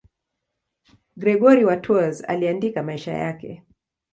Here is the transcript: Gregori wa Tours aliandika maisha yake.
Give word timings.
Gregori 1.17 1.63
wa 1.65 1.77
Tours 1.77 2.21
aliandika 2.27 2.83
maisha 2.83 3.11
yake. 3.13 3.63